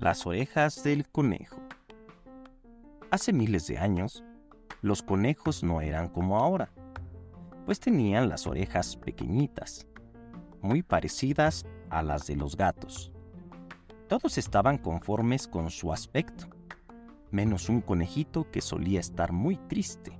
[0.00, 1.60] Las orejas del conejo.
[3.10, 4.22] Hace miles de años,
[4.80, 6.70] los conejos no eran como ahora,
[7.66, 9.88] pues tenían las orejas pequeñitas,
[10.62, 13.10] muy parecidas a las de los gatos.
[14.06, 16.46] Todos estaban conformes con su aspecto,
[17.32, 20.16] menos un conejito que solía estar muy triste.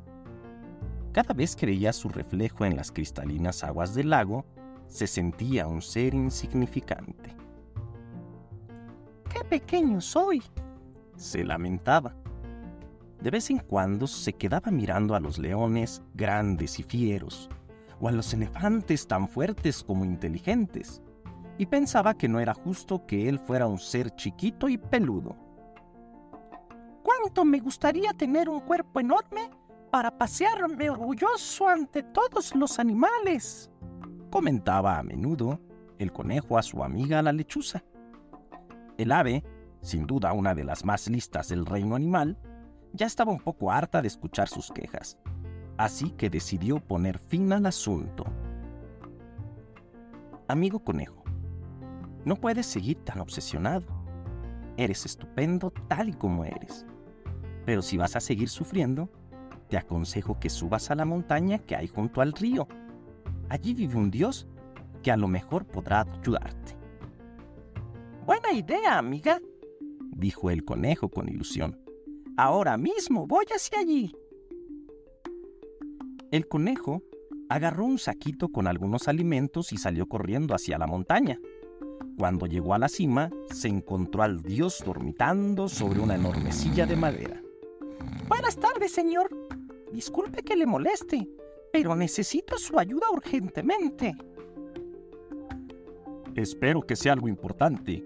[1.13, 4.45] Cada vez que veía su reflejo en las cristalinas aguas del lago,
[4.89, 7.39] se sentía un ser insignificante
[9.49, 10.43] pequeño soy,
[11.17, 12.15] se lamentaba.
[13.21, 17.49] De vez en cuando se quedaba mirando a los leones grandes y fieros,
[18.01, 21.03] o a los elefantes tan fuertes como inteligentes,
[21.59, 25.37] y pensaba que no era justo que él fuera un ser chiquito y peludo.
[27.03, 29.51] ¿Cuánto me gustaría tener un cuerpo enorme
[29.91, 33.71] para pasearme orgulloso ante todos los animales?
[34.31, 35.59] comentaba a menudo
[35.99, 37.83] el conejo a su amiga la lechuza.
[38.99, 39.45] El ave,
[39.81, 42.37] sin duda una de las más listas del reino animal,
[42.93, 45.17] ya estaba un poco harta de escuchar sus quejas,
[45.77, 48.25] así que decidió poner fin al asunto.
[50.49, 51.23] Amigo conejo,
[52.25, 53.87] no puedes seguir tan obsesionado.
[54.77, 56.85] Eres estupendo tal y como eres.
[57.67, 59.09] Pero si vas a seguir sufriendo,
[59.69, 62.67] te aconsejo que subas a la montaña que hay junto al río.
[63.49, 64.49] Allí vive un dios
[65.05, 66.78] que a lo mejor podrá ayudarte.
[68.29, 69.41] Buena idea, amiga,
[70.11, 71.81] dijo el conejo con ilusión.
[72.37, 74.15] Ahora mismo voy hacia allí.
[76.31, 77.03] El conejo
[77.49, 81.41] agarró un saquito con algunos alimentos y salió corriendo hacia la montaña.
[82.19, 86.97] Cuando llegó a la cima, se encontró al dios dormitando sobre una enorme silla de
[86.97, 87.43] madera.
[88.29, 89.31] Buenas tardes, señor.
[89.91, 91.27] Disculpe que le moleste,
[91.73, 94.15] pero necesito su ayuda urgentemente.
[96.35, 98.05] Espero que sea algo importante,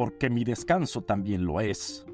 [0.00, 2.06] porque mi descanso también lo es,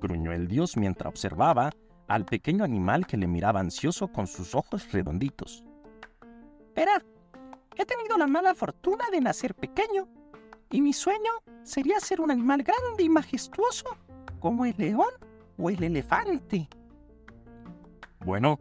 [0.00, 1.70] gruñó el dios mientras observaba
[2.08, 5.62] al pequeño animal que le miraba ansioso con sus ojos redonditos.
[6.74, 7.04] Verá,
[7.76, 10.08] he tenido la mala fortuna de nacer pequeño,
[10.70, 11.30] y mi sueño
[11.62, 13.98] sería ser un animal grande y majestuoso
[14.38, 15.12] como el león
[15.58, 16.70] o el elefante.
[18.24, 18.58] Bueno,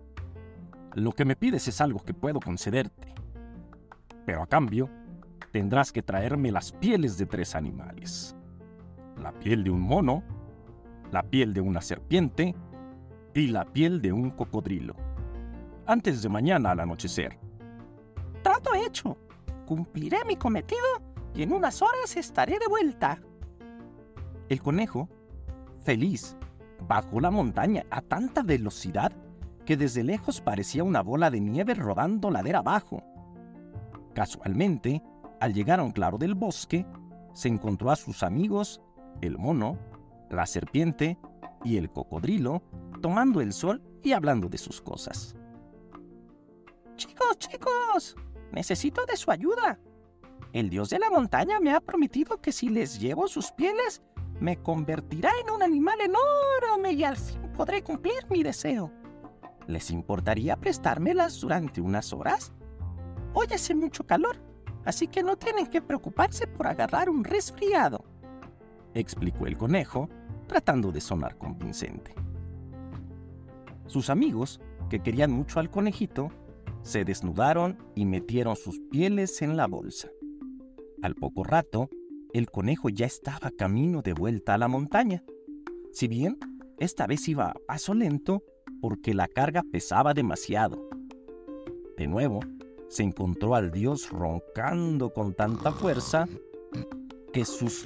[0.95, 3.15] lo que me pides es algo que puedo concederte,
[4.25, 4.89] pero a cambio
[5.53, 8.35] tendrás que traerme las pieles de tres animales
[9.19, 10.23] la piel de un mono,
[11.11, 12.55] la piel de una serpiente
[13.33, 14.95] y la piel de un cocodrilo.
[15.85, 17.37] Antes de mañana al anochecer.
[18.43, 19.17] Trato hecho.
[19.65, 20.81] Cumpliré mi cometido
[21.35, 23.19] y en unas horas estaré de vuelta.
[24.49, 25.07] El conejo,
[25.81, 26.35] feliz,
[26.87, 29.11] bajó la montaña a tanta velocidad
[29.65, 33.03] que desde lejos parecía una bola de nieve rodando ladera abajo.
[34.15, 35.03] Casualmente,
[35.39, 36.87] al llegar a un claro del bosque,
[37.33, 38.81] se encontró a sus amigos
[39.21, 39.77] el mono,
[40.29, 41.17] la serpiente
[41.63, 42.61] y el cocodrilo
[43.01, 45.35] tomando el sol y hablando de sus cosas.
[46.95, 48.15] Chicos, chicos,
[48.51, 49.79] necesito de su ayuda.
[50.53, 54.01] El dios de la montaña me ha prometido que si les llevo sus pieles,
[54.39, 58.91] me convertirá en un animal enorme y al fin podré cumplir mi deseo.
[59.67, 62.51] ¿Les importaría prestármelas durante unas horas?
[63.33, 64.37] Hoy hace mucho calor,
[64.85, 68.03] así que no tienen que preocuparse por agarrar un resfriado
[68.93, 70.09] explicó el conejo,
[70.47, 72.13] tratando de sonar convincente.
[73.87, 76.29] Sus amigos, que querían mucho al conejito,
[76.81, 80.09] se desnudaron y metieron sus pieles en la bolsa.
[81.01, 81.89] Al poco rato,
[82.33, 85.23] el conejo ya estaba camino de vuelta a la montaña.
[85.91, 86.37] Si bien,
[86.77, 88.43] esta vez iba a paso lento
[88.81, 90.89] porque la carga pesaba demasiado.
[91.97, 92.39] De nuevo,
[92.87, 96.27] se encontró al dios roncando con tanta fuerza
[97.33, 97.85] que sus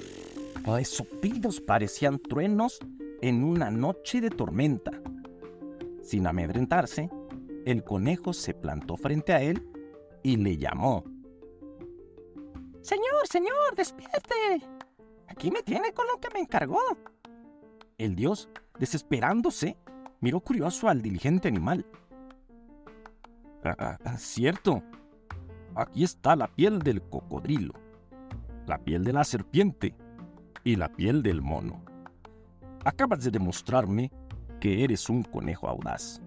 [0.86, 2.80] sopidos parecían truenos
[3.22, 4.92] en una noche de tormenta.
[6.02, 7.10] Sin amedrentarse,
[7.66, 9.68] el conejo se plantó frente a él
[10.24, 11.04] y le llamó.
[12.82, 14.66] Señor, señor, despierte.
[15.28, 16.82] Aquí me tiene con lo que me encargó.
[17.98, 19.78] El dios, desesperándose,
[20.20, 21.86] miró curioso al diligente animal.
[23.64, 24.84] Ah, ah, cierto.
[25.76, 27.74] Aquí está la piel del cocodrilo,
[28.68, 29.96] la piel de la serpiente
[30.64, 31.84] y la piel del mono.
[32.86, 34.12] Acabas de demostrarme
[34.60, 36.22] que eres un conejo audaz,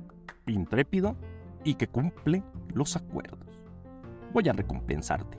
[0.47, 1.17] intrépido
[1.65, 2.43] y que cumple
[2.75, 3.63] los acuerdos.
[4.33, 5.39] Voy a recompensarte,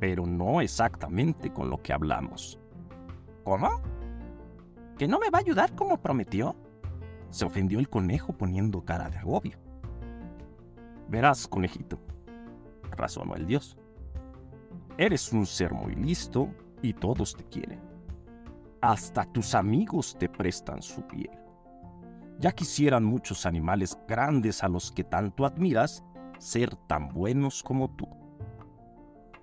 [0.00, 2.58] pero no exactamente con lo que hablamos.
[3.44, 3.80] ¿Cómo?
[4.98, 6.56] ¿Que no me va a ayudar como prometió?
[7.30, 9.58] Se ofendió el conejo poniendo cara de agobio.
[11.08, 11.98] Verás, conejito,
[12.92, 13.76] razonó el dios.
[14.96, 16.48] Eres un ser muy listo
[16.80, 17.85] y todos te quieren
[18.80, 21.30] hasta tus amigos te prestan su piel.
[22.38, 26.04] Ya quisieran muchos animales grandes a los que tanto admiras
[26.38, 28.06] ser tan buenos como tú.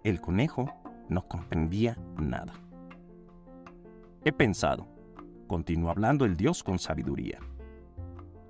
[0.04, 0.70] El conejo
[1.10, 2.54] no comprendía nada.
[4.24, 4.88] He pensado,
[5.48, 7.40] continuó hablando el Dios con sabiduría,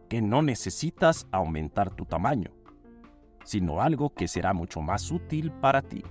[0.10, 2.52] que no necesitas aumentar tu tamaño,
[3.44, 6.04] sino algo que será mucho más útil para ti.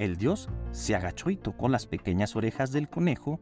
[0.00, 3.38] El Dios se agachó y tocó las pequeñas orejas del conejo,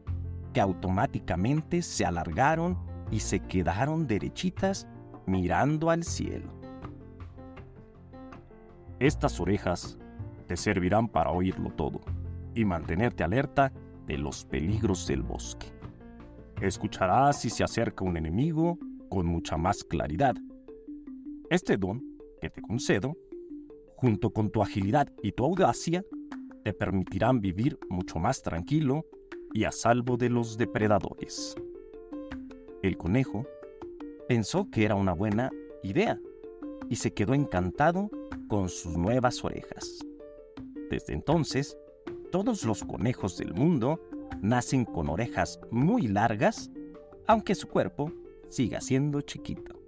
[0.53, 2.77] que automáticamente se alargaron
[3.09, 4.85] y se quedaron derechitas
[5.25, 6.51] mirando al cielo.
[8.99, 9.97] Estas orejas
[10.47, 12.01] te servirán para oírlo todo
[12.53, 13.71] y mantenerte alerta
[14.05, 15.67] de los peligros del bosque.
[16.59, 18.77] Escucharás si se acerca un enemigo
[19.07, 20.35] con mucha más claridad.
[21.49, 22.03] Este don
[22.41, 23.15] que te concedo,
[23.95, 26.03] junto con tu agilidad y tu audacia,
[26.73, 29.05] permitirán vivir mucho más tranquilo
[29.53, 31.55] y a salvo de los depredadores.
[32.81, 33.45] El conejo
[34.27, 35.51] pensó que era una buena
[35.83, 36.19] idea
[36.89, 38.09] y se quedó encantado
[38.47, 39.99] con sus nuevas orejas.
[40.89, 41.77] Desde entonces,
[42.31, 44.01] todos los conejos del mundo
[44.41, 46.71] nacen con orejas muy largas,
[47.27, 48.11] aunque su cuerpo
[48.49, 49.78] siga siendo chiquito.